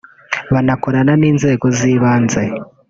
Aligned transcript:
bakanakorana 0.53 1.13
n’inzego 1.21 1.65
z’ibanze 1.77 2.41